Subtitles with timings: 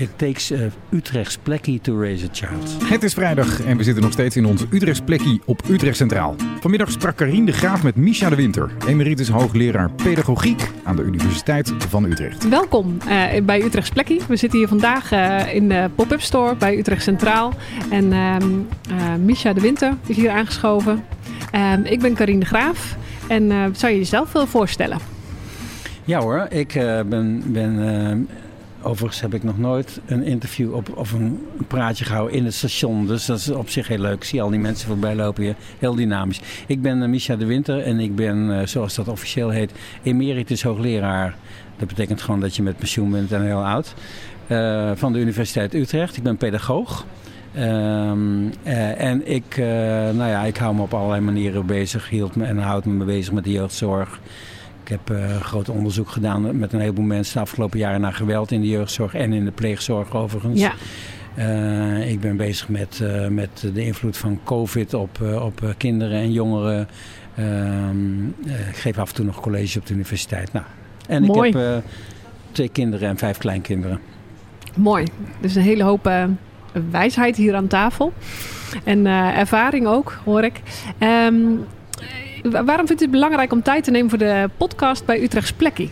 [0.00, 0.60] It takes uh,
[0.90, 2.88] Utrecht's plekkie to raise a child.
[2.90, 6.36] Het is vrijdag en we zitten nog steeds in ons Utrechts plekkie op Utrecht Centraal.
[6.60, 11.72] Vanmiddag sprak Karine de Graaf met Misha de Winter, emeritus hoogleraar pedagogiek aan de Universiteit
[11.88, 12.48] van Utrecht.
[12.48, 14.20] Welkom uh, bij Utrechts plekkie.
[14.28, 17.52] We zitten hier vandaag uh, in de pop-up store bij Utrecht Centraal.
[17.90, 18.12] En
[19.24, 21.04] Misha de Winter is hier aangeschoven.
[21.50, 22.96] Ehm, ik ben Karine de Graaf
[23.28, 24.98] en zou je jezelf willen voorstellen?
[26.04, 26.72] Ja hoor, ik
[27.08, 27.42] ben...
[27.46, 28.28] ben
[28.82, 33.06] Overigens heb ik nog nooit een interview op, of een praatje gehouden in het station.
[33.06, 34.14] Dus dat is op zich heel leuk.
[34.14, 35.54] Ik zie al die mensen voorbij lopen hier.
[35.78, 36.40] Heel dynamisch.
[36.66, 39.72] Ik ben uh, Misha de Winter en ik ben, uh, zoals dat officieel heet,
[40.02, 41.36] emeritus hoogleraar.
[41.76, 43.94] Dat betekent gewoon dat je met pensioen bent en heel oud.
[44.48, 46.16] Uh, van de Universiteit Utrecht.
[46.16, 47.06] Ik ben pedagoog.
[47.58, 49.56] Um, en ik,
[50.14, 52.08] nou ja, ik hou me op allerlei manieren bezig.
[52.08, 54.20] Hield me en houd me bezig met de jeugdzorg.
[54.90, 58.50] Ik heb uh, groot onderzoek gedaan met een heleboel mensen de afgelopen jaren naar geweld
[58.50, 60.60] in de jeugdzorg en in de pleegzorg overigens.
[60.60, 60.72] Ja.
[61.38, 66.32] Uh, ik ben bezig met, uh, met de invloed van COVID op, op kinderen en
[66.32, 66.88] jongeren.
[67.36, 70.52] Ehm, ik geef af en toe nog college op de universiteit.
[70.52, 70.64] Nou,
[71.08, 71.48] en Mooi.
[71.48, 71.82] ik heb
[72.52, 74.00] twee kinderen en vijf kleinkinderen.
[74.76, 75.06] Mooi.
[75.40, 76.10] Dus een hele hoop
[76.90, 78.12] wijsheid hier aan tafel.
[78.84, 80.60] En ervaring ook, hoor ik.
[81.00, 81.64] Um,
[82.42, 85.90] Waarom vindt u het belangrijk om tijd te nemen voor de podcast bij Utrechts Plekkie?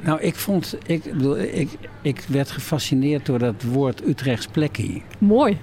[0.00, 1.68] Nou, ik vond, ik, bedoel, ik,
[2.02, 5.02] ik werd gefascineerd door dat woord Utrechts Plekkie.
[5.18, 5.58] Mooi.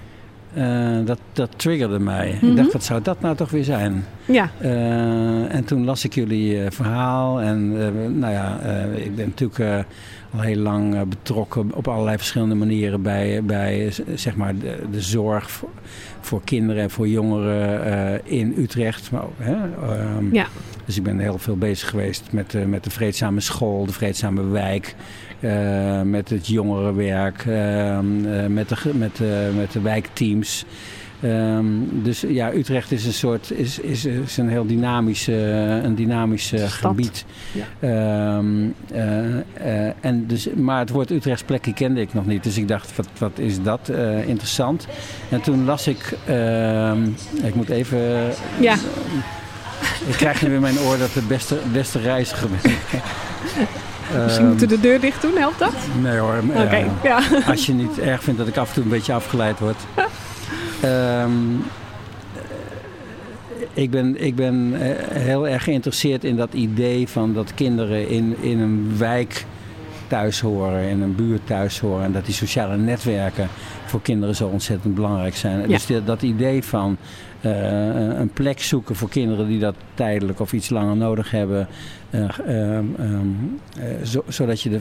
[0.56, 2.32] Uh, dat, dat triggerde mij.
[2.32, 2.48] Mm -hmm.
[2.48, 2.76] Ik dacht, mhm.
[2.76, 4.04] wat zou dat nou toch weer zijn?
[4.24, 4.50] Ja.
[4.62, 7.40] Uh, en toen las ik jullie uh, verhaal.
[7.40, 7.72] En
[8.18, 8.58] nou ja,
[8.94, 9.86] ik ben natuurlijk
[10.34, 15.50] al heel lang betrokken op allerlei verschillende manieren bij, bij zeg maar de, de zorg
[15.50, 15.68] voor,
[16.20, 19.10] voor, kinderen en voor jongeren in Utrecht.
[19.10, 19.54] Maar, hè,
[20.16, 20.46] um, ja.
[20.84, 24.94] Dus ik ben heel veel bezig geweest met, met de vreedzame school, de vreedzame wijk.
[25.40, 27.98] Uh, met het jongerenwerk, uh,
[28.48, 29.20] met, de, met,
[29.56, 30.64] met de wijkteams.
[31.24, 35.94] Um, dus ja, Utrecht is een soort is, is, is een heel dynamisch, uh, een
[35.94, 37.24] dynamisch gebied.
[37.80, 38.36] Ja.
[38.36, 38.74] Um,
[40.00, 42.42] en dus, maar het woord Utrechts plekje kende ik nog niet.
[42.42, 43.92] Dus ik dacht, wat, wat is dat
[44.26, 44.86] interessant?
[45.28, 47.06] En toen las ik, ehm,
[47.42, 48.30] ik moet even.
[48.60, 48.74] Ja.
[50.06, 52.72] ik krijg nu weer mijn oor dat de beste, beste reiziger ben.
[54.24, 55.74] Misschien moeten we de deur dicht doen, helpt dat?
[56.02, 56.42] Nee hoor.
[56.54, 57.20] Okay, ja.
[57.46, 59.76] Als je niet erg vindt dat ik af en toe een beetje afgeleid word.
[60.84, 61.62] um,
[63.72, 68.36] ik ben, ik ben eh, heel erg geïnteresseerd in dat idee van dat kinderen in,
[68.40, 69.44] in een wijk
[70.06, 72.04] thuis horen, in een buurt thuis horen.
[72.04, 73.48] En dat die sociale netwerken
[73.86, 75.60] voor kinderen zo ontzettend belangrijk zijn.
[75.60, 75.66] Ja.
[75.66, 76.96] Dus dat idee van
[77.42, 81.68] een plek zoeken voor kinderen die dat tijdelijk of iets langer nodig hebben.
[82.14, 83.60] Um, um,
[84.04, 84.78] zo, zodat je de,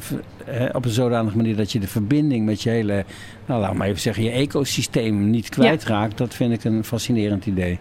[0.74, 3.06] op een zodanige manier dat je de verbinding met je hele,
[3.46, 6.12] nou laat maar even zeggen, je ecosysteem niet kwijtraakt.
[6.12, 6.18] Ja.
[6.18, 7.80] Dat vind ik een fascinerend idee.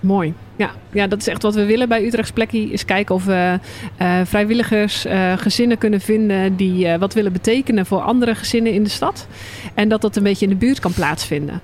[0.00, 0.34] Mooi.
[0.56, 0.70] Ja.
[0.92, 2.70] ja, dat is echt wat we willen bij Utrechts Plekkie.
[2.70, 3.58] Is kijken of we
[4.00, 8.82] uh, vrijwilligers, uh, gezinnen kunnen vinden die uh, wat willen betekenen voor andere gezinnen in
[8.82, 9.26] de stad.
[9.74, 11.60] En dat dat een beetje in de buurt kan plaatsvinden.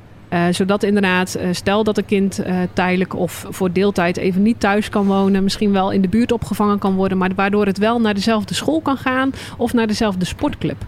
[0.50, 5.42] Zodat inderdaad, stel dat een kind tijdelijk of voor deeltijd even niet thuis kan wonen,
[5.42, 8.80] misschien wel in de buurt opgevangen kan worden, maar waardoor het wel naar dezelfde school
[8.80, 10.84] kan gaan of naar dezelfde sportclub.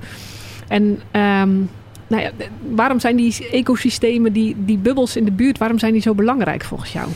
[0.69, 1.71] En um,
[2.07, 2.31] nou ja,
[2.71, 6.65] waarom zijn die ecosystemen, die, die bubbels in de buurt, waarom zijn die zo belangrijk
[6.65, 7.09] volgens jou?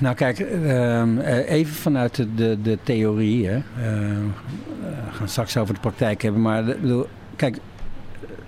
[0.00, 3.46] Nou kijk, ehm, eh, even vanuit de, de, theorie.
[3.46, 3.54] Hè.
[3.54, 4.24] Ehm,
[4.80, 6.42] we gaan straks over de praktijk hebben.
[6.42, 6.64] Maar
[7.36, 7.58] kijk,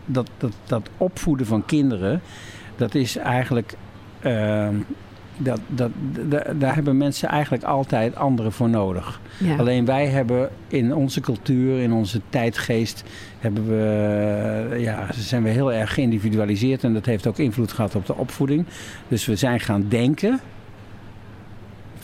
[0.05, 2.21] dat, dat, dat opvoeden van kinderen,
[2.77, 3.75] dat is eigenlijk.
[4.21, 4.75] Ehm,
[5.39, 5.91] dat, dat,
[6.57, 9.21] daar hebben mensen eigenlijk altijd anderen voor nodig.
[9.59, 13.05] Alleen wij hebben in onze cultuur, in onze tijdgeest,
[13.39, 16.85] hebben we, ja, zijn we heel erg geïndividualiseerd.
[16.85, 18.67] En dat heeft ook invloed gehad op de opvoeding.
[19.09, 20.41] Dus we zijn gaan denken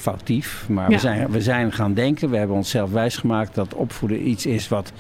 [0.03, 0.67] foutief.
[0.69, 4.69] Maar we, zijn, we zijn gaan denken, we hebben onszelf wijsgemaakt dat opvoeden iets is
[4.69, 4.93] wat,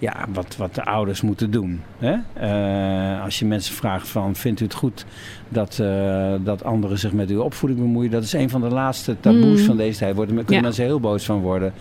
[0.00, 1.80] ja, wat, wat de ouders moeten doen.
[1.98, 2.16] Hè?
[2.42, 5.04] Uh, als je mensen vraagt van, vindt u het goed
[5.48, 8.10] dat, uh, dat anderen zich met uw opvoeding bemoeien?
[8.10, 9.66] Dat is een van de laatste taboes mm.
[9.66, 10.16] van deze tijd.
[10.16, 10.60] Daar kunnen ja.
[10.60, 11.72] mensen heel boos van worden.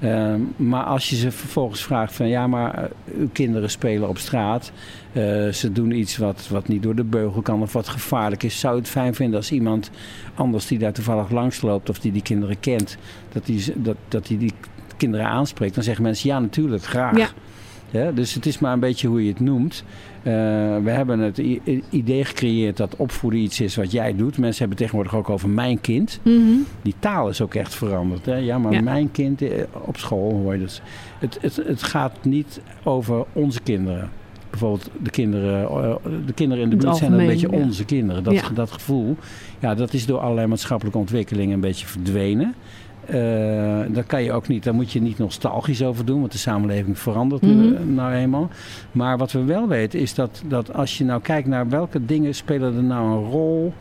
[0.00, 4.18] Uh, maar als je ze vervolgens vraagt van ja, maar uh, uw kinderen spelen op
[4.18, 4.72] straat.
[5.52, 8.60] Ze doen iets wat, wat niet door de beugel kan of wat gevaarlijk is.
[8.60, 9.90] Zou je het fijn vinden als iemand
[10.34, 12.96] anders die daar toevallig langs loopt of die die kinderen kent,
[13.32, 14.52] dat die, dat, dat die, die
[14.96, 15.74] kinderen aanspreekt?
[15.74, 17.16] Dan zeggen mensen ja, natuurlijk, graag.
[17.16, 17.28] Ja.
[17.94, 19.84] Ja, dus het is maar een beetje hoe je het noemt.
[20.18, 20.24] Uh,
[20.82, 21.38] we hebben het
[21.90, 24.38] idee gecreëerd dat opvoeden iets is wat jij doet.
[24.38, 26.20] Mensen hebben tegenwoordig ook over mijn kind.
[26.22, 26.66] Mm -hmm.
[26.82, 28.26] Die taal is ook echt veranderd.
[28.26, 28.36] Hè?
[28.36, 28.82] Ja, maar ja.
[28.82, 30.66] mijn kind eh, op school hoor je.
[31.18, 34.10] Het, het, het gaat niet over onze kinderen.
[34.50, 35.68] bijvoorbeeld de kinderen,
[36.26, 38.22] de kinderen in de buurt zijn een beetje onze kinderen.
[38.22, 39.16] Dat, dat gevoel,
[39.58, 42.54] ja, dat is door allerlei maatschappelijke ontwikkelingen een beetje verdwenen.
[43.08, 43.14] Uh,
[43.94, 46.98] daar kan je ook niet, daar moet je niet nostalgisch over doen, want de samenleving
[46.98, 48.48] verandert mm nou eenmaal.
[48.92, 52.34] Maar wat we wel weten is dat, dat als je nou kijkt naar welke dingen
[52.34, 53.72] spelen er nou een rol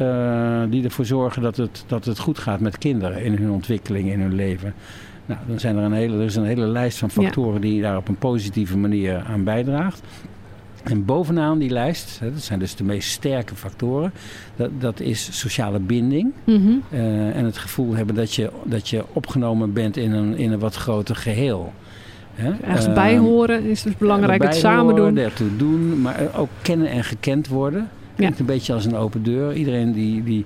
[0.00, 4.10] uh, die ervoor zorgen dat het, dat het goed gaat met kinderen in hun ontwikkeling,
[4.10, 4.74] in hun leven.
[5.26, 7.96] Nou, dan zijn er een hele, er is een hele lijst van factoren die daar
[7.96, 10.02] op een positieve manier aan bijdraagt.
[10.84, 14.12] En bovenaan die lijst, dat zijn dus de meest sterke factoren,
[14.56, 16.32] dat, dat is sociale binding.
[16.44, 16.60] Mhm.
[16.90, 20.58] Eh, en het gevoel hebben dat je, dat je opgenomen bent in een, in een
[20.58, 21.72] wat groter geheel.
[22.62, 25.16] Ergens uh, bijhoren is dus belangrijk, het samen doen.
[25.16, 27.88] Ertoe doen, maar ook kennen en gekend worden.
[28.16, 29.54] Klinkt een beetje als een open deur.
[29.54, 30.44] Iedereen die, die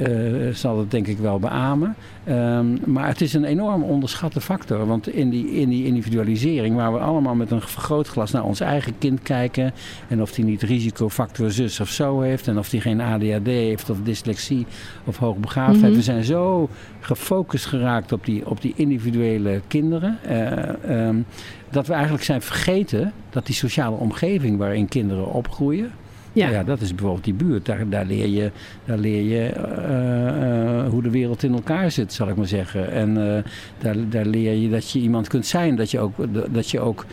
[0.00, 1.94] uh, zal het denk ik wel beamen.
[2.24, 4.86] Ehm, maar het is een enorm onderschatte factor.
[4.86, 8.98] Want in die, in die individualisering, waar we allemaal met een vergrootglas naar ons eigen
[8.98, 9.72] kind kijken.
[10.08, 12.48] En of die niet risicofactor zus of zo heeft.
[12.48, 14.66] En of die geen ADHD heeft of dyslexie
[15.04, 15.82] of hoogbegaafdheid.
[15.82, 15.94] Mhm.
[15.94, 16.68] We zijn zo
[17.00, 20.18] gefocust geraakt op die, op die individuele kinderen.
[20.30, 21.26] Uh, um,
[21.70, 25.90] dat we eigenlijk zijn vergeten dat die sociale omgeving waarin kinderen opgroeien
[26.32, 26.44] ja.
[26.44, 27.66] Nou ja, dat is bijvoorbeeld die buurt.
[27.66, 28.50] Daar, daar leer je,
[28.84, 32.90] daar leer je eh, eh, hoe de wereld in elkaar zit, zal ik maar zeggen.
[32.92, 33.38] En uh,
[33.78, 35.76] daar, daar leer je dat je iemand kunt zijn.
[35.76, 36.12] Dat je ook,
[36.50, 37.06] dat je ook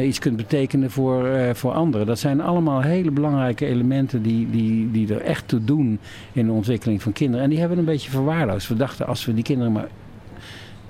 [0.00, 2.06] iets kunt betekenen voor, voor anderen.
[2.06, 5.98] Dat zijn allemaal hele belangrijke elementen die, die, die er echt toe doen
[6.32, 7.44] in de ontwikkeling van kinderen.
[7.44, 8.68] En die hebben we een beetje verwaarloosd.
[8.68, 9.88] We dachten als we die kinderen maar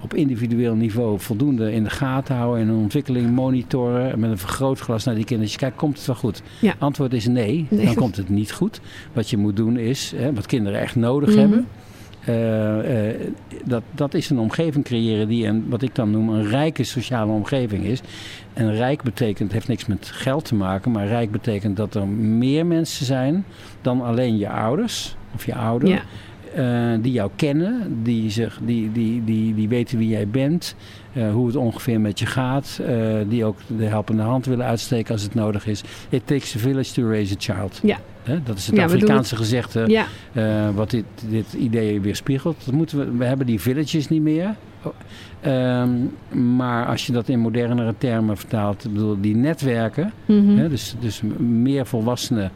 [0.06, 5.04] op individueel niveau voldoende in de gaten houden en een ontwikkeling monitoren met een vergrootglas
[5.04, 5.58] naar die kindertjes.
[5.58, 6.42] Kijk, komt het wel goed?
[6.60, 6.74] Ja.
[6.78, 8.80] Antwoord is nee, dan komt het niet goed.
[9.12, 11.38] Wat je moet doen is, hè, wat kinderen echt nodig mhm.
[11.38, 11.66] hebben,
[12.28, 13.14] uh, uh,
[13.64, 17.32] dat, dat is een omgeving creëren die een, wat ik dan noem een rijke sociale
[17.32, 18.00] omgeving is.
[18.52, 22.66] En rijk betekent, heeft niks met geld te maken, maar rijk betekent dat er meer
[22.66, 23.44] mensen zijn
[23.80, 25.88] dan alleen je ouders of je ouder.
[25.88, 26.02] Ja.
[26.56, 30.74] Uh, die jou kennen, die, zich, die, die, die, die weten wie jij bent,
[31.12, 35.12] uh, hoe het ongeveer met je gaat, uh, die ook de helpende hand willen uitsteken
[35.12, 35.82] als het nodig is.
[36.08, 37.80] It takes a village to raise a child.
[37.82, 37.98] Ja.
[38.44, 40.72] dat is het ja, Afrikaanse gezegde ja.
[40.72, 42.62] wat dit, dit idee weerspiegelt.
[42.64, 44.54] Dat moeten we, we hebben die villages niet meer.
[45.46, 46.12] Um,
[46.56, 50.68] maar als je dat in modernere termen vertaalt, bedoel, die netwerken, mm -hmm.
[50.68, 52.50] dus, dus meer volwassenen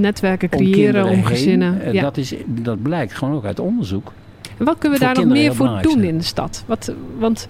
[0.00, 1.82] netwerken creëren om, gezinnen.
[1.82, 2.02] Eh, ja.
[2.02, 4.12] Dat, is, dat blijkt gewoon ook uit onderzoek.
[4.58, 6.64] En wat kunnen we daar nog meer voor doen in de stad?
[6.66, 7.48] Wat, want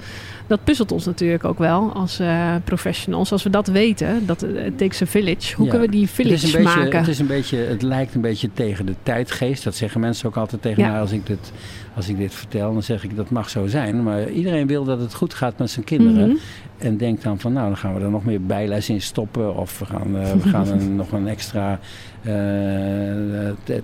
[0.51, 3.33] dat puzzelt ons natuurlijk ook wel als uh, professionals.
[3.33, 5.57] Als we dat weten, dat het takes a village.
[5.57, 6.83] Hoe kunnen we die village het is een maken?
[6.83, 9.65] Beetje, het, is een beetje, het lijkt een beetje tegen de tijdgeest.
[9.65, 11.53] Dat zeggen mensen ook altijd tegen mij als ik, dit,
[11.95, 12.73] als ik dit vertel.
[12.73, 14.03] Dan zeg ik dat mag zo zijn.
[14.03, 16.29] Maar iedereen wil dat het goed gaat met zijn kinderen.
[16.29, 16.37] Mhm.
[16.79, 19.57] En denkt dan van nou, dan gaan we er nog meer bijles in stoppen.
[19.57, 21.79] Of we gaan, uh, we gaan een, nog een extra
[22.23, 22.33] uh,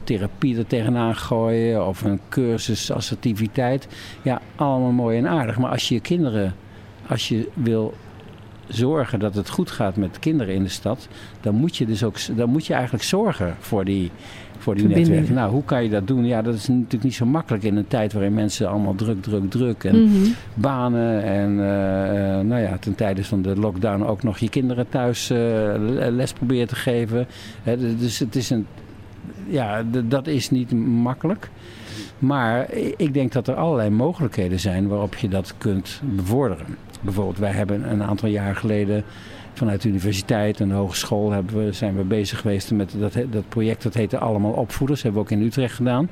[0.05, 1.87] therapie er tegenaan gooien.
[1.87, 3.89] Of een cursus assertiviteit.
[4.23, 5.59] Ja, allemaal mooi en aardig.
[5.59, 6.55] Maar als je je kinderen,
[7.07, 7.95] als je wil
[8.69, 11.09] zorgen dat het goed gaat met kinderen in de stad,
[11.41, 14.11] dan moet je dus ook dan moet je eigenlijk zorgen voor die,
[14.59, 15.35] voor die netwerken.
[15.35, 16.25] Nou, hoe kan je dat doen?
[16.25, 19.51] Ja, dat is natuurlijk niet zo makkelijk in een tijd waarin mensen allemaal druk, druk,
[19.51, 20.31] druk en mhm.
[20.55, 21.59] banen en uh,
[22.49, 25.39] nou ja, ten tijde van de lockdown ook nog je kinderen thuis uh,
[26.11, 27.27] les proberen te geven.
[27.99, 28.67] dus het is een,
[29.49, 31.51] ja, dat is niet makkelijk.
[32.19, 36.67] Maar ik denk dat er allerlei mogelijkheden zijn waarop je dat kunt bevorderen.
[37.01, 39.05] Bijvoorbeeld, wij hebben een aantal jaar geleden
[39.53, 43.49] vanuit de universiteit en de hogeschool hebben we, zijn we bezig geweest met dat, dat
[43.49, 43.83] project.
[43.83, 45.03] Dat heette Allemaal Opvoeders.
[45.03, 46.11] Hebben we ook in Utrecht gedaan.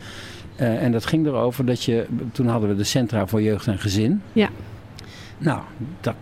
[0.61, 3.79] Uh, en dat ging erover dat je, toen hadden we de Centra voor Jeugd en
[3.79, 4.23] Gezin.
[4.33, 4.49] Ja.
[5.39, 5.61] Nou,
[6.01, 6.15] dat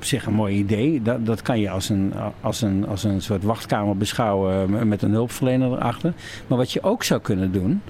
[0.00, 1.02] op zich een mooi idee.
[1.02, 5.10] Dat, dat kan je als een, als, een, als een soort wachtkamer beschouwen met een
[5.10, 6.12] hulpverlener erachter.
[6.46, 7.82] Maar wat je ook zou kunnen doen,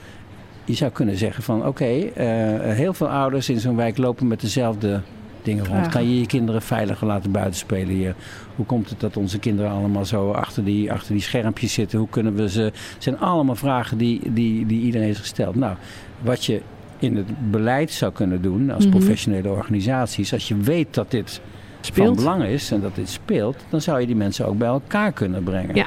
[0.65, 4.27] je zou kunnen zeggen van oké, okay, uh, heel veel ouders in zo'n wijk lopen
[4.27, 5.01] met dezelfde
[5.45, 5.89] dingen rond.
[5.89, 8.15] Kan je je kinderen veiliger laten buitenspelen hier?
[8.57, 11.99] Hoe komt het dat onze kinderen allemaal zo achter die, achter die schermpjes zitten?
[11.99, 12.61] Hoe kunnen we ze...
[12.61, 15.55] Het zijn allemaal vragen die, die, die iedereen heeft gesteld.
[15.55, 15.77] Nou,
[16.21, 16.61] wat je
[16.99, 18.97] in het beleid zou kunnen doen als mhm.
[18.97, 20.33] professionele organisaties...
[20.33, 21.41] als je weet dat dit
[21.81, 22.07] speelt.
[22.07, 23.57] van belang is en dat dit speelt...
[23.69, 25.75] dan zou je die mensen ook bij elkaar kunnen brengen.
[25.75, 25.87] Ja.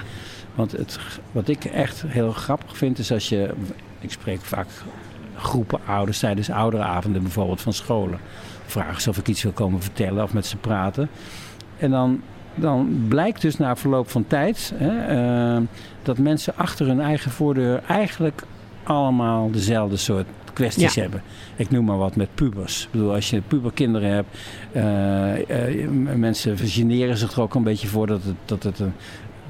[0.55, 0.99] Want het,
[1.31, 3.53] wat ik echt heel grappig vind is als je...
[3.99, 4.67] Ik spreek vaak
[5.35, 8.19] groepen ouders tijdens ouderavonden bijvoorbeeld van scholen
[8.65, 11.09] vragen ze of ik iets wil komen vertellen of met ze praten.
[11.77, 12.21] En dan,
[12.55, 15.61] dan blijkt dus na verloop van tijd hè, uh,
[16.01, 18.43] dat mensen achter hun eigen voordeur eigenlijk
[18.83, 21.21] allemaal dezelfde soort kwesties hebben.
[21.55, 22.83] Ik noem maar wat met pubers.
[22.83, 24.37] Ik bedoel, als je puberkinderen hebt,
[24.73, 28.93] uh, mensen generen zich er ook een beetje voor dat het, dat het, een,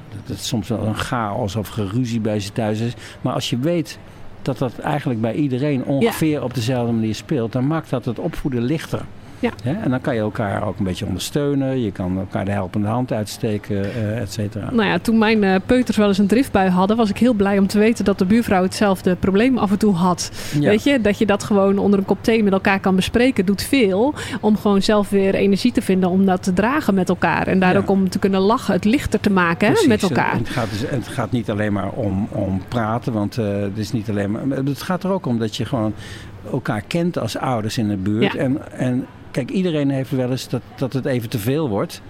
[0.08, 2.94] dat het soms wel een chaos of geruzie bij ze thuis is.
[3.20, 3.98] Maar als je weet
[4.44, 8.62] dat dat eigenlijk bij iedereen ongeveer op dezelfde manier speelt, dan maakt dat het opvoeden
[8.62, 9.02] lichter.
[9.38, 9.50] Ja.
[9.82, 11.80] En dan kan je elkaar ook een beetje ondersteunen.
[11.80, 14.70] Je kan elkaar de helpende hand uitsteken, uh, et cetera.
[14.70, 17.58] Nou ja, toen mijn uh, peuters wel eens een driftbui hadden, was ik heel blij
[17.58, 20.30] om te weten dat de buurvrouw hetzelfde probleem af en toe had.
[20.60, 23.62] Weet je, dat je dat gewoon onder een kop thee met elkaar kan bespreken, doet
[23.62, 24.14] veel.
[24.40, 27.46] Om gewoon zelf weer energie te vinden om dat te dragen met elkaar.
[27.46, 30.36] En daar ook om te kunnen lachen, het lichter te maken hè, met elkaar.
[30.36, 33.92] Het gaat, dus, het gaat niet alleen maar om, om praten, want uh, het is
[33.92, 34.42] niet alleen maar.
[34.48, 35.94] Het gaat er ook om dat je gewoon
[36.50, 38.34] elkaar kent als ouders in de buurt.
[38.34, 42.02] En, en Kijk, iedereen heeft wel eens dat, dat het even te veel wordt.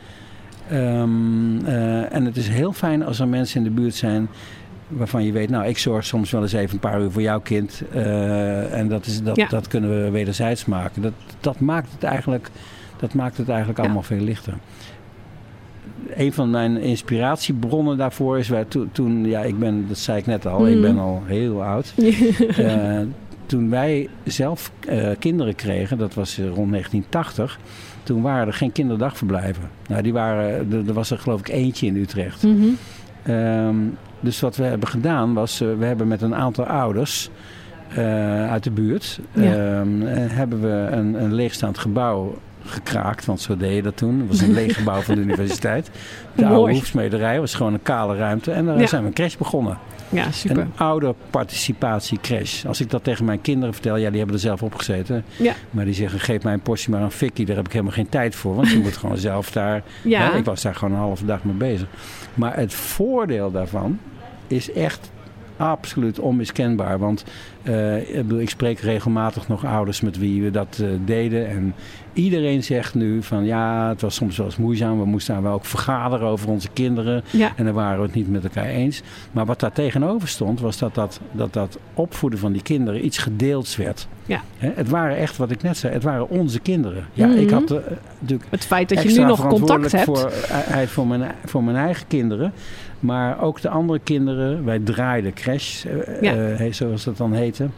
[0.72, 4.28] Um, uh, en het is heel fijn als er mensen in de buurt zijn
[4.88, 7.40] waarvan je weet, nou, ik zorg soms wel eens even een paar uur voor jouw
[7.40, 7.82] kind.
[7.94, 11.02] Uh, en dat, is, dat, dat kunnen we wederzijds maken.
[11.02, 12.50] Dat, dat maakt het eigenlijk,
[12.96, 14.54] dat maakt het eigenlijk allemaal veel lichter.
[16.14, 20.46] Een van mijn inspiratiebronnen daarvoor is wij toen, ja, ik ben, dat zei ik net
[20.46, 20.82] al, ik mhm.
[20.82, 21.94] ben al heel oud.
[21.96, 23.00] uh,
[23.46, 27.58] toen wij zelf uh, kinderen kregen, dat was rond 1980,
[28.02, 29.70] toen waren er geen kinderdagverblijven.
[29.88, 32.42] Nou, die waren, er, was er geloof ik eentje in Utrecht.
[32.42, 32.76] Mm
[33.24, 33.96] -hmm.
[34.20, 37.30] dus wat we hebben gedaan was, uh, we hebben met een aantal ouders
[37.98, 39.80] uh, uit de buurt, ja.
[39.80, 44.18] um, hebben we een, een leegstaand gebouw gekraakt, want zo deed je dat toen.
[44.18, 45.90] Het was een leeg gebouw van de universiteit.
[46.34, 48.52] De oude hoefsmederij was gewoon een kale ruimte.
[48.52, 49.78] En daar zijn we een crash begonnen.
[50.08, 50.58] Ja, super.
[50.58, 52.64] Een ouderparticipatiecrash.
[52.64, 55.24] Als ik dat tegen mijn kinderen vertel, ja, die hebben er zelf op gezeten.
[55.36, 55.54] Ja.
[55.70, 57.46] Maar die zeggen, geef mij een portie maar een fikkie.
[57.46, 58.54] Daar heb ik helemaal geen tijd voor.
[58.54, 59.82] Want je moet gewoon zelf daar...
[60.02, 60.30] Ja.
[60.30, 61.88] Hè, ik was daar gewoon een halve dag mee bezig.
[62.34, 63.98] Maar het voordeel daarvan
[64.46, 65.10] is echt
[65.56, 66.98] absoluut onmiskenbaar.
[66.98, 67.24] Want
[67.62, 71.48] uh, ik, ik, spreek regelmatig nog ouders met wie we dat uh, deden.
[71.48, 71.74] En
[72.14, 74.98] iedereen zegt nu van ja, het was soms wel eens moeizaam.
[74.98, 77.24] We moesten wel ook vergaderen over onze kinderen.
[77.30, 77.52] Ja.
[77.56, 79.02] En dan waren we het niet met elkaar eens.
[79.32, 83.18] Maar wat daar tegenover stond, was dat dat, dat, dat opvoeden van die kinderen iets
[83.18, 84.08] gedeelds werd.
[84.26, 84.42] Ja.
[84.58, 87.06] het waren echt, wat ik net zei, het waren onze kinderen.
[87.12, 87.78] Ja, ik had uh,
[88.18, 90.04] natuurlijk het feit dat je nu nog contact hebt.
[90.04, 90.32] Voor,
[90.86, 92.52] voor, mijn, voor mijn eigen kinderen.
[93.00, 94.64] Maar ook de andere kinderen.
[94.64, 95.84] Wij draaiden crash,
[96.20, 96.72] ja.
[96.72, 97.68] zoals dat dan heette.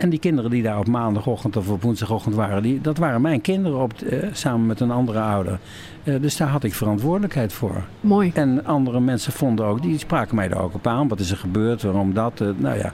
[0.00, 3.40] En die kinderen die daar op maandagochtend of op woensdagochtend waren, die, dat waren mijn
[3.40, 5.58] kinderen op, uh, samen met een andere ouder.
[6.04, 7.84] Uh, dus daar had ik verantwoordelijkheid voor.
[8.00, 8.30] Mooi.
[8.34, 11.08] En andere mensen vonden ook, die spraken mij er ook op aan.
[11.08, 11.82] Wat is er gebeurd?
[11.82, 12.40] Waarom dat?
[12.40, 12.92] Uh, nou ja.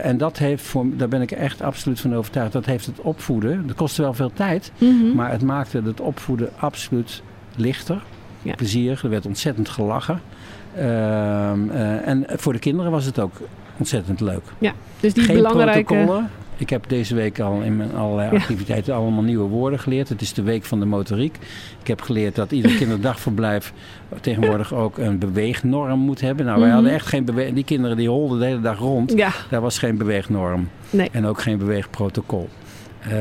[0.00, 2.52] en dat heeft voor, daar ben ik echt absoluut van overtuigd.
[2.52, 3.66] Dat heeft het opvoeden.
[3.66, 4.72] Dat kostte wel veel tijd.
[4.78, 5.14] Mm -hmm.
[5.14, 7.22] Maar het maakte het opvoeden absoluut
[7.56, 8.02] lichter.
[8.42, 8.54] Ja.
[8.54, 9.00] Plezier.
[9.02, 10.20] Er werd ontzettend gelachen.
[10.76, 11.70] Ehm,
[12.04, 13.32] en voor de kinderen was het ook
[13.80, 14.42] ontzettend leuk.
[14.58, 15.82] Ja, dus die Geen belangrijke...
[15.82, 16.30] protocollen.
[16.56, 20.08] Ik heb deze week al in mijn allerlei activiteiten allemaal nieuwe woorden geleerd.
[20.08, 21.36] Het is de week van de motoriek.
[21.80, 23.72] Ik heb geleerd dat ieder kinderdagverblijf
[24.20, 26.44] tegenwoordig ook een beweegnorm moet hebben.
[26.46, 26.76] Nou, wij mhm.
[26.76, 27.52] hadden echt geen beweeg...
[27.52, 29.12] Die kinderen die holden de hele dag rond.
[29.12, 29.30] Ja.
[29.50, 30.68] Daar was geen beweegnorm.
[30.90, 31.08] Nee.
[31.12, 32.48] En ook geen beweegprotocol.
[33.06, 33.12] Uh,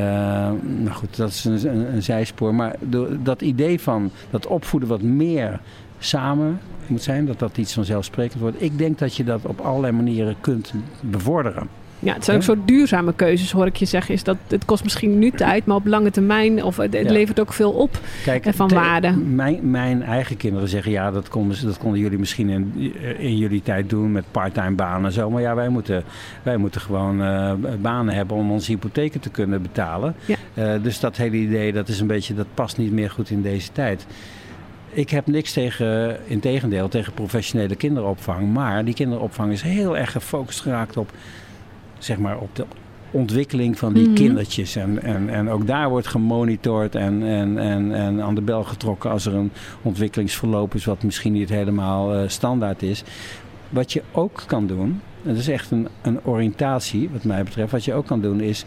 [0.61, 2.55] nou goed, dat is een, een, een zijspoor.
[2.55, 2.75] Maar
[3.19, 5.59] dat idee van dat opvoeden wat meer
[5.99, 8.61] samen moet zijn, dat dat iets vanzelfsprekend wordt.
[8.61, 11.67] Ik denk dat je dat op allerlei manieren kunt bevorderen.
[12.01, 14.13] Ja, het zijn ook soort duurzame keuzes, hoor ik je zeggen.
[14.13, 17.53] Is dat, het kost misschien nu tijd, maar op lange termijn, of het, levert ook
[17.53, 19.11] veel op Kijk, eh, van waarde.
[19.11, 23.61] Mijn, mijn eigen kinderen zeggen, ja, dat konden, dat konden jullie misschien in, in jullie
[23.61, 25.29] tijd doen met parttime banen en zo.
[25.29, 26.03] Maar ja, wij moeten,
[26.43, 27.51] wij moeten gewoon uh,
[27.81, 30.15] banen hebben om onze hypotheken te kunnen betalen.
[30.25, 30.35] Ja.
[30.53, 33.41] Uh, dus dat hele idee, dat is een beetje, dat past niet meer goed in
[33.41, 34.05] deze tijd.
[34.91, 38.53] Ik heb niks tegen, in tegendeel, tegen professionele kinderopvang.
[38.53, 41.11] Maar die kinderopvang is heel erg gefocust geraakt op,
[41.97, 42.65] zeg maar, op de
[43.11, 44.13] ontwikkeling van die mhm.
[44.13, 44.75] kindertjes.
[44.75, 49.09] En, en, en ook daar wordt gemonitord en, en, en, en aan de bel getrokken
[49.09, 53.03] als er een ontwikkelingsverloop is wat misschien niet helemaal uh, standaard is.
[53.69, 57.71] Wat je ook kan doen, en dat is echt een, een oriëntatie wat mij betreft,
[57.71, 58.65] wat je ook kan doen is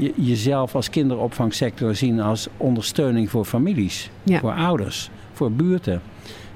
[0.00, 6.02] je, jezelf als kinderopvangsector zien als ondersteuning voor families, voor ouders voor buurten.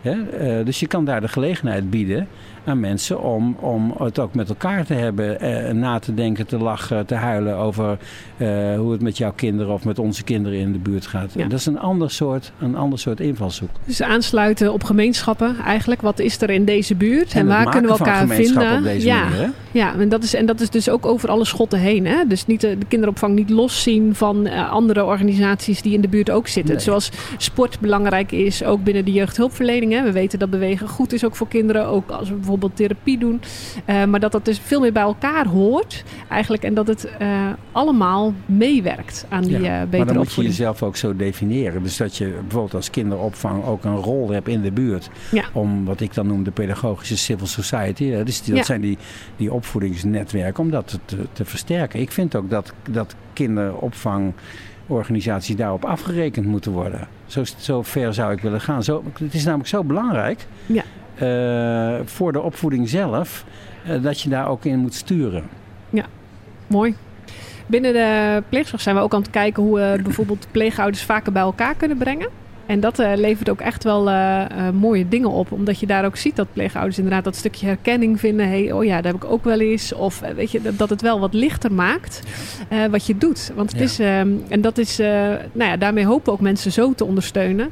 [0.02, 2.28] Uh, dus je kan daar de gelegenheid bieden
[2.68, 6.58] aan mensen om, om het ook met elkaar te hebben, uh, na te denken, te
[6.58, 7.98] lachen, te huilen over
[8.36, 11.32] uh, hoe het met jouw kinderen of met onze kinderen in de buurt gaat.
[11.34, 11.46] Ja.
[11.46, 13.70] Dat is een ander, soort, een ander soort invalshoek.
[13.84, 16.02] Dus aansluiten op gemeenschappen eigenlijk.
[16.02, 18.76] Wat is er in deze buurt en, en waar kunnen we elkaar vinden?
[18.76, 21.44] Op deze ja, manier, ja en, dat is, en dat is dus ook over alle
[21.44, 22.06] schotten heen.
[22.06, 22.26] Hè?
[22.26, 26.30] Dus niet de, de kinderopvang niet loszien van uh, andere organisaties die in de buurt
[26.30, 26.74] ook zitten.
[26.74, 26.84] Nee.
[26.84, 29.92] Zoals sport belangrijk is, ook binnen de jeugdhulpverlening.
[29.92, 30.02] Hè?
[30.02, 31.86] We weten dat bewegen goed is ook voor kinderen.
[31.86, 33.40] Ook als we bijvoorbeeld bijvoorbeeld therapie doen.
[34.10, 36.62] maar dat dat dus veel meer bij elkaar hoort eigenlijk.
[36.62, 37.08] En dat het
[37.72, 41.82] allemaal meewerkt aan die ja, betere Maar dan moet je jezelf ook zo definiëren.
[41.82, 45.10] Dus dat je bijvoorbeeld als kinderopvang ook een rol hebt in de buurt.
[45.52, 48.22] Om wat ik dan noem de pedagogische civil society.
[48.24, 48.98] Dus dat zijn die,
[49.36, 52.00] die opvoedingsnetwerken om dat te, te versterken.
[52.00, 53.14] Ik vind ook dat, dat
[54.88, 57.08] kinderopvangorganisaties daarop afgerekend moeten worden.
[57.26, 58.82] Zo, zo ver zou ik willen gaan.
[58.82, 60.82] Zo, het is namelijk zo belangrijk ja.
[61.22, 63.44] Uh, voor de opvoeding zelf
[63.86, 65.44] uh, dat je daar ook in moet sturen.
[65.90, 66.04] Ja,
[66.66, 66.94] mooi.
[67.66, 71.42] Binnen de pleegzorg zijn we ook aan het kijken hoe we bijvoorbeeld pleegouders vaker bij
[71.42, 72.28] elkaar kunnen brengen.
[72.68, 75.52] En dat uh, levert ook echt wel uh, uh, mooie dingen op.
[75.52, 78.48] Omdat je daar ook ziet dat pleegouders inderdaad dat stukje herkenning vinden.
[78.48, 79.92] Hey, oh ja, dat heb ik ook wel eens.
[79.92, 82.22] Of weet je, dat het wel wat lichter maakt
[82.90, 83.52] wat je doet.
[83.54, 86.94] Want het is, ehm, en dat is, nou ja, daarmee hopen we ook mensen zo
[86.94, 87.70] te ondersteunen.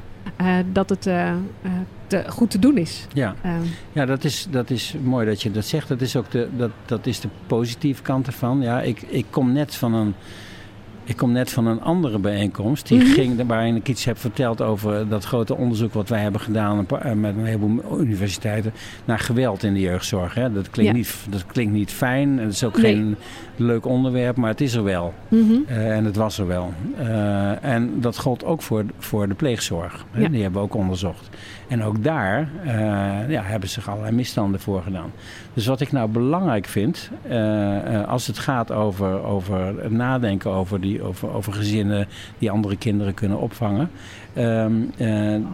[0.73, 1.09] dat het
[2.07, 3.07] te, goed te doen is.
[3.13, 3.63] Ja, ehm.
[3.93, 5.89] ja dat, is, dat is mooi dat je dat zegt.
[5.89, 8.61] Dat is ook de, dat, dat is de positieve kant ervan.
[8.61, 10.15] Ja, ik, ik kom net van een
[11.07, 12.89] ik kom net van een andere bijeenkomst.
[12.89, 16.41] Die mm ging, waarin ik iets heb verteld over dat grote onderzoek wat wij hebben
[16.41, 18.73] gedaan eh, met een heleboel universiteiten
[19.05, 20.35] naar geweld in de jeugdzorg.
[20.35, 20.53] Hè.
[20.53, 22.39] Dat, klinkt niet, dat klinkt niet fijn.
[22.39, 23.17] Het is ook geen
[23.57, 25.15] leuk onderwerp, maar het is er wel.
[25.29, 25.53] Mhm.
[25.67, 26.73] Eh, en het was er wel.
[27.01, 30.05] Uh, en dat gold ook voor, voor de pleegzorg.
[30.11, 30.31] Hè.
[30.31, 31.29] Die hebben we ook onderzocht.
[31.69, 32.73] En ook daar uh,
[33.29, 35.13] ja, hebben zich allerlei misstanden voor gedaan.
[35.55, 37.11] Dus wat ik nou belangrijk vind,
[38.07, 43.39] als het gaat over, over nadenken over, die, over, over gezinnen die andere kinderen kunnen
[43.39, 43.91] opvangen.
[44.35, 44.67] Uh,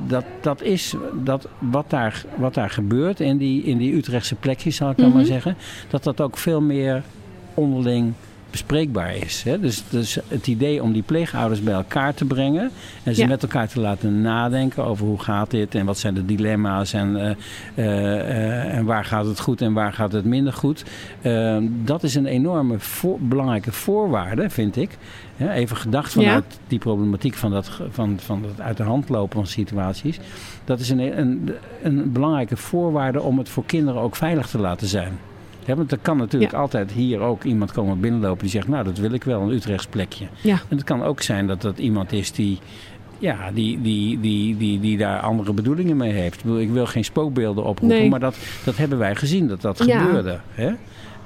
[0.06, 0.94] dat, dat is
[1.24, 5.08] dat wat, daar, wat daar gebeurt in die, in die Utrechtse plekjes, zal ik dan
[5.08, 5.26] maar mhm.
[5.26, 5.56] zeggen.
[5.90, 7.02] Dat dat ook veel meer
[7.54, 8.12] onderling
[8.52, 9.42] bespreekbaar is.
[9.42, 9.60] Hè?
[9.60, 12.70] Dus, dus het idee om die pleegouders bij elkaar te brengen
[13.02, 16.24] en ze met elkaar te laten nadenken over hoe gaat dit en wat zijn de
[16.24, 17.30] dilemma's en, uh,
[17.86, 20.84] uh, en waar gaat het goed en waar gaat het minder goed.
[21.22, 22.76] Ehm, dat is een enorme
[23.18, 24.98] belangrijke voorwaarde, vind ik.
[25.36, 29.36] Ja, even gedacht vanuit die problematiek van dat, van, van dat uit de hand lopen
[29.36, 30.18] van situaties.
[30.64, 31.50] Dat is een, een,
[31.82, 35.18] een belangrijke voorwaarde om het voor kinderen ook veilig te laten zijn.
[35.64, 38.98] Ja, want er kan natuurlijk altijd hier ook iemand komen binnenlopen die zegt, nou dat
[38.98, 40.26] wil ik wel, een Utrechts plekje.
[40.40, 40.60] Ja.
[40.68, 42.58] En het kan ook zijn dat dat iemand is die,
[43.18, 46.44] ja, die, die, die, die, die daar andere bedoelingen mee heeft.
[46.44, 50.40] Ik wil, geen spookbeelden oproepen, maar dat, dat hebben wij gezien dat dat gebeurde.
[50.50, 50.72] Hè?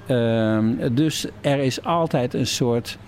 [0.06, 2.98] Ehm, dus er is altijd een soort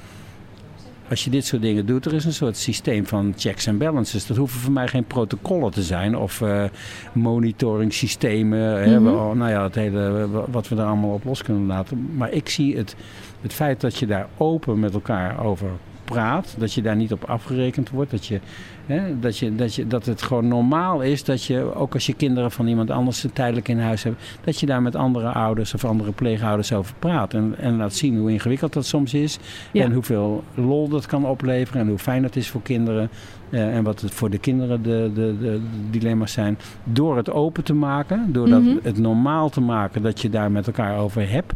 [1.11, 4.27] als je dit soort dingen doet, er is een soort systeem van checks en balances.
[4.27, 6.65] Dat hoeven voor mij geen protocollen te zijn of uh,
[7.13, 9.01] monitoring systemen.
[9.01, 12.11] Mm nou ja, het hele, wat we daar allemaal op los kunnen laten.
[12.17, 12.97] Maar ik zie het,
[13.41, 15.69] het feit dat je daar open met elkaar over
[16.09, 18.11] praat, dat je daar niet op afgerekend wordt.
[18.11, 18.41] Dat, je,
[18.87, 22.15] hè, dat, je, dat, je, dat het gewoon normaal is dat je, ook als je
[22.15, 25.85] kinderen van iemand anders tijdelijk in huis hebt, dat je daar met andere ouders of
[25.85, 27.35] andere pleegouders over praat.
[27.35, 29.39] En, en laat zien hoe ingewikkeld dat soms is.
[29.73, 33.11] En hoeveel lol dat kan opleveren en hoe fijn dat is voor kinderen.
[33.51, 36.59] Uh, en wat het voor de kinderen de, de, de, dilemma's zijn.
[36.85, 38.77] Door het open te maken, door dat, mhm.
[38.83, 41.53] het normaal te maken dat je daar met elkaar over hebt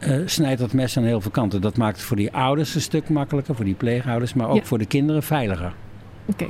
[0.00, 1.60] uh, snijdt dat mes aan heel veel kanten.
[1.60, 4.78] Dat maakt het voor die ouders een stuk makkelijker, voor die pleegouders, maar ook voor
[4.78, 5.72] de kinderen veiliger.
[6.26, 6.46] Oké.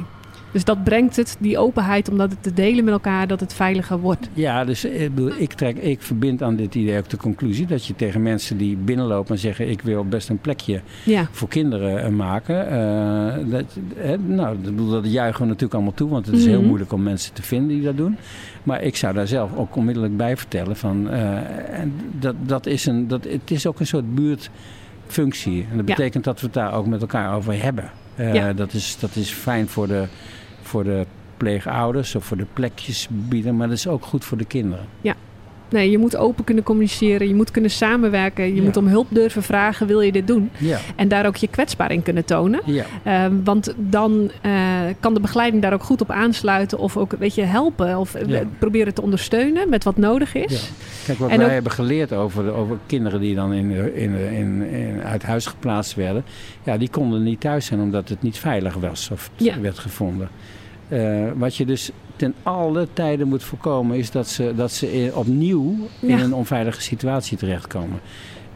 [0.52, 3.98] Dus dat brengt het, die openheid om dat te delen met elkaar, dat het veiliger
[3.98, 4.28] wordt.
[4.32, 7.66] Ja, dus eh, ik, bedoel, ik, trek, ik verbind aan dit idee ook de conclusie
[7.66, 10.80] dat je tegen mensen die binnenlopen en zeggen: Ik wil best een plekje
[11.30, 12.72] voor kinderen eh, maken.
[12.72, 13.78] Uh, dat,
[14.26, 14.56] nou,
[14.90, 16.66] dat juichen we natuurlijk allemaal toe, want het is heel mhm.
[16.66, 18.16] moeilijk om mensen te vinden die dat doen.
[18.62, 23.08] Maar ik zou daar zelf ook onmiddellijk bij vertellen van, en dat, dat is een,
[23.08, 25.66] dat, het is ook een soort buurtfunctie.
[25.70, 27.90] En dat betekent dat we het daar ook met elkaar over hebben.
[28.56, 30.04] dat, is, dat is fijn voor de
[30.70, 31.06] voor de
[31.36, 34.86] pleegouders of voor de plekjes bieden, maar dat is ook goed voor de kinderen.
[35.00, 35.14] Ja.
[35.70, 39.42] Nee, je moet open kunnen communiceren, je moet kunnen samenwerken, je moet om hulp durven
[39.42, 40.50] vragen, wil je dit doen?
[40.58, 40.78] Ja.
[40.96, 42.60] En daar ook je kwetsbaar in kunnen tonen.
[42.64, 42.84] Ja.
[43.02, 44.52] Ehm, want dan uh,
[45.00, 48.42] kan de begeleiding daar ook goed op aansluiten of ook weet je, helpen of ja.
[48.58, 50.70] proberen te ondersteunen met wat nodig is.
[51.06, 55.22] Kijk, wat wij hebben geleerd over, over kinderen die dan in, in, in, in, uit
[55.22, 56.24] huis geplaatst werden,
[56.64, 59.30] ja, die konden niet thuis zijn omdat het niet veilig was of
[59.60, 60.28] werd gevonden.
[60.92, 65.76] Uh, wat je dus ten alle tijden moet voorkomen, is dat ze, dat ze opnieuw
[66.00, 68.00] in een onveilige situatie terechtkomen.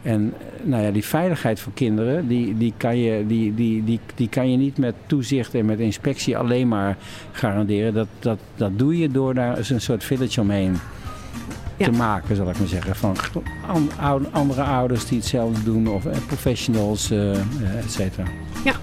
[0.01, 3.99] En eh, nou ja, die veiligheid voor kinderen, die, die, kan je, die, die, die,
[4.15, 6.97] die kan je niet met toezicht en met inspectie alleen maar
[7.31, 7.93] garanderen.
[7.93, 10.75] Dat, dat, dat doe je door daar eens een soort village omheen
[11.77, 12.95] te maken, zal ik maar zeggen.
[12.95, 13.15] Van
[14.31, 17.31] andere ouders die hetzelfde doen, of eh, professionals, uh,
[17.77, 18.27] et cetera.
[18.63, 18.73] Ja,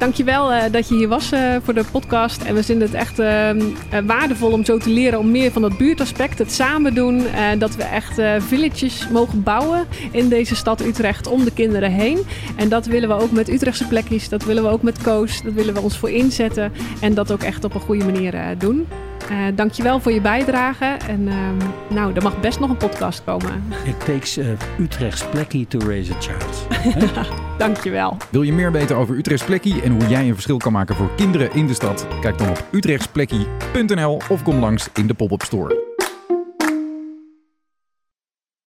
[0.00, 1.30] dankjewel uh, dat je hier was
[1.62, 2.42] voor de podcast.
[2.42, 3.60] En we vinden het echt ehm,
[4.06, 7.26] waardevol om zo te leren om meer van dat buurtaspect, het samen doen.
[7.58, 12.18] dat we echt villages mogen bouwen in deze stad Utrecht om de kinderen heen.
[12.56, 15.52] En dat willen we ook met Utrechtse plekjes, dat willen we ook met Koos, dat
[15.52, 16.72] willen we ons voor inzetten.
[17.00, 18.86] En dat ook echt op een goede manier doen.
[19.30, 20.84] Uh, dankjewel voor je bijdrage.
[20.84, 21.56] En ehm,
[21.94, 23.64] nou, er mag best nog een podcast komen.
[23.84, 24.46] It takes uh,
[24.78, 26.66] Utrecht's plekkie to raise a child.
[27.58, 28.16] dankjewel.
[28.30, 31.10] Wil je meer weten over Utrecht's plekkie en hoe jij een verschil kan maken voor
[31.16, 32.06] kinderen in de stad?
[32.20, 35.89] Kijk dan op utrechtsplekkie.nl of kom langs in de pop-up store.